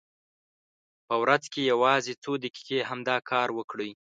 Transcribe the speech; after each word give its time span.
په 1.07 1.15
ورځ 1.23 1.43
کې 1.53 1.61
یوازې 1.71 2.13
څو 2.23 2.31
دقیقې 2.43 2.79
همدا 2.89 3.17
کار 3.31 3.47
وکړئ. 3.57 3.91